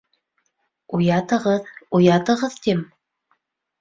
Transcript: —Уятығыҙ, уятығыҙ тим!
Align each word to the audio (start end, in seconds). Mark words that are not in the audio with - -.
—Уятығыҙ, 0.99 1.69
уятығыҙ 1.99 2.59
тим! 2.67 2.85